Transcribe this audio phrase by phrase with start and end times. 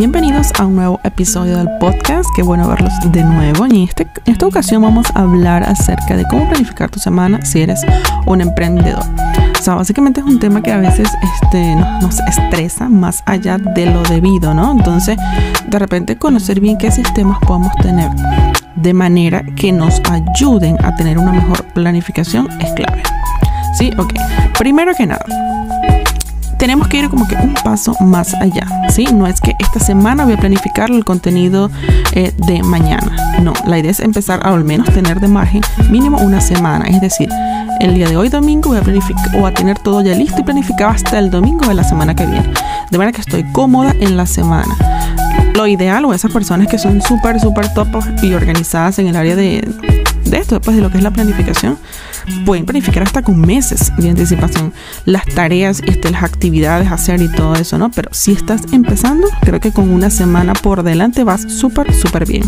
[0.00, 2.26] Bienvenidos a un nuevo episodio del podcast.
[2.34, 3.66] Qué bueno verlos de nuevo.
[3.66, 7.44] Y en, este, en esta ocasión vamos a hablar acerca de cómo planificar tu semana
[7.44, 7.82] si eres
[8.24, 9.04] un emprendedor.
[9.58, 11.06] O sea, básicamente es un tema que a veces
[11.42, 14.72] este, nos, nos, estresa más allá de lo debido, ¿no?
[14.72, 15.18] Entonces,
[15.68, 18.10] de repente conocer bien qué sistemas podemos tener
[18.76, 23.02] de manera que nos ayuden a tener una mejor planificación es clave.
[23.74, 24.14] Sí, ok.
[24.56, 25.26] Primero que nada,
[26.60, 29.06] tenemos que ir como que un paso más allá, ¿sí?
[29.14, 31.70] No es que esta semana voy a planificar el contenido
[32.12, 33.40] eh, de mañana.
[33.42, 36.84] No, la idea es empezar a al menos tener de margen mínimo una semana.
[36.84, 37.30] Es decir,
[37.80, 40.44] el día de hoy domingo voy a planificar o a tener todo ya listo y
[40.44, 42.52] planificado hasta el domingo de la semana que viene.
[42.90, 44.76] De manera que estoy cómoda en la semana.
[45.54, 47.88] Lo ideal o esas personas que son súper, súper top
[48.22, 49.66] y organizadas en el área de,
[50.30, 51.78] de esto, después de lo que es la planificación,
[52.44, 54.72] pueden planificar hasta con meses de anticipación
[55.04, 57.90] las tareas, este, las actividades a hacer y todo eso, ¿no?
[57.90, 62.44] Pero si estás empezando, creo que con una semana por delante vas súper, súper bien.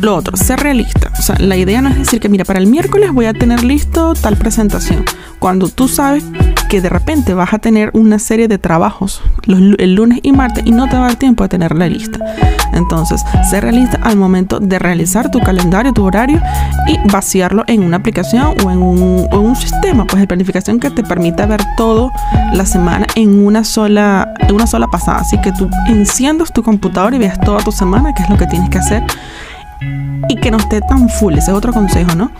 [0.00, 1.12] Lo otro, ser realista.
[1.18, 3.62] O sea, la idea no es decir que, mira, para el miércoles voy a tener
[3.62, 5.04] listo tal presentación.
[5.38, 6.24] Cuando tú sabes
[6.72, 10.70] que de repente vas a tener una serie de trabajos el lunes y martes y
[10.70, 12.18] no te va a dar tiempo de tenerla lista.
[12.72, 16.40] Entonces, ser realista al momento de realizar tu calendario, tu horario
[16.88, 20.80] y vaciarlo en una aplicación o en un, o en un sistema pues, de planificación
[20.80, 22.10] que te permita ver todo
[22.54, 25.18] la semana en una sola, en una sola pasada.
[25.18, 28.46] Así que tú enciendas tu computador y veas toda tu semana, qué es lo que
[28.46, 29.02] tienes que hacer
[30.30, 31.34] y que no esté tan full.
[31.34, 32.30] Ese es otro consejo, ¿no?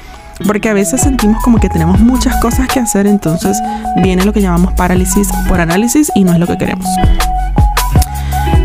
[0.46, 3.60] Porque a veces sentimos como que tenemos muchas cosas que hacer, entonces
[4.02, 6.86] viene lo que llamamos parálisis por análisis y no es lo que queremos.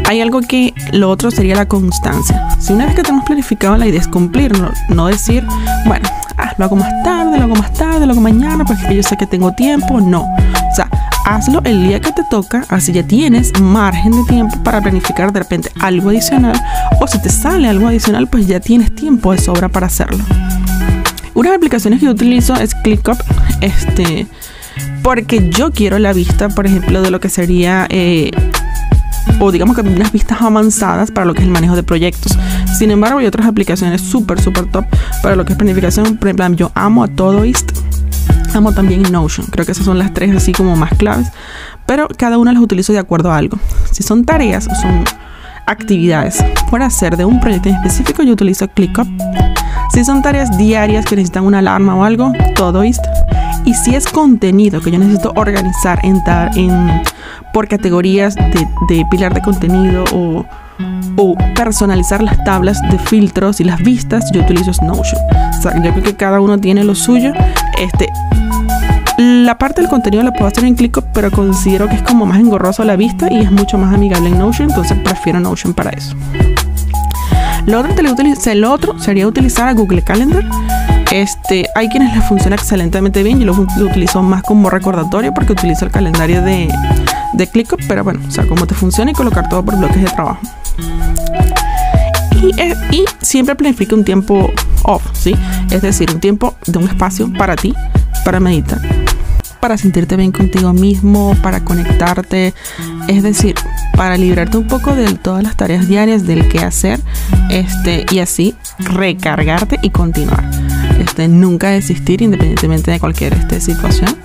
[0.07, 2.47] Hay algo que lo otro sería la constancia.
[2.59, 4.53] Si una vez que tenemos planificado la idea es cumplir,
[4.89, 5.45] no, decir,
[5.85, 9.03] bueno, ah, lo hago más tarde, lo hago más tarde, lo hago mañana, porque yo
[9.03, 9.99] sé que tengo tiempo.
[9.99, 10.21] No.
[10.21, 10.89] O sea,
[11.25, 15.39] hazlo el día que te toca, así ya tienes margen de tiempo para planificar de
[15.39, 16.57] repente algo adicional.
[17.01, 20.23] O si te sale algo adicional, pues ya tienes tiempo de sobra para hacerlo.
[21.37, 23.15] Unas aplicaciones que utilizo es ClickUp,
[23.61, 24.25] este,
[25.03, 28.31] porque yo quiero la vista, por ejemplo, de lo que sería, eh,
[29.39, 32.35] o digamos que unas vistas avanzadas para lo que es el manejo de proyectos.
[32.75, 34.85] Sin embargo, hay otras aplicaciones súper, súper top
[35.21, 36.17] para lo que es planificación.
[36.17, 37.69] Por ejemplo, yo amo a Todoist,
[38.55, 39.45] amo también Notion.
[39.45, 41.27] Creo que esas son las tres así como más claves,
[41.85, 43.59] pero cada una las utilizo de acuerdo a algo.
[43.91, 45.03] Si son tareas, son
[45.67, 49.07] actividades por hacer de un proyecto en específico, yo utilizo ClickUp.
[49.93, 53.03] Si son tareas diarias que necesitan una alarma o algo, Todoist.
[53.65, 56.21] Y si es contenido que yo necesito organizar en,
[56.55, 57.01] en
[57.53, 60.45] por categorías de, de, pilar de contenido o,
[61.15, 65.21] o, personalizar las tablas de filtros y las vistas, yo utilizo Notion.
[65.57, 67.33] O sea, yo creo que cada uno tiene lo suyo.
[67.79, 68.07] Este,
[69.17, 72.39] la parte del contenido la puedo hacer en ClickUp, pero considero que es como más
[72.39, 75.89] engorroso a la vista y es mucho más amigable en Notion, entonces prefiero Notion para
[75.89, 76.15] eso.
[77.67, 80.45] Lo otro, el sería utilizar a Google Calendar.
[81.11, 83.41] Este, hay quienes les funciona excelentemente bien.
[83.41, 86.73] Yo lo, lo utilizo más como recordatorio porque utilizo el calendario de,
[87.33, 90.09] de ClickUp, pero bueno, o sea, cómo te funciona y colocar todo por bloques de
[90.09, 90.39] trabajo.
[92.41, 94.49] Y, y, siempre planifica un tiempo
[94.83, 95.35] off, ¿sí?
[95.69, 97.73] Es decir, un tiempo de un espacio para ti,
[98.23, 98.79] para meditar,
[99.59, 102.53] para sentirte bien contigo mismo, para conectarte,
[103.07, 103.55] es decir,
[103.95, 106.99] para librarte un poco de todas las tareas diarias del que hacer,
[107.49, 110.49] este, y así recargarte y continuar.
[110.99, 114.15] Este, nunca desistir independientemente de cualquier este, situación.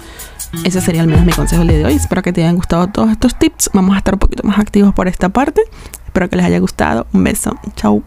[0.65, 1.95] Ese sería al menos mi consejo de hoy.
[1.95, 3.71] Espero que te hayan gustado todos estos tips.
[3.73, 5.63] Vamos a estar un poquito más activos por esta parte.
[6.05, 7.07] Espero que les haya gustado.
[7.13, 7.57] Un beso.
[7.75, 8.03] Chao.